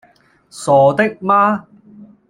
[0.49, 1.67] 傻的嗎?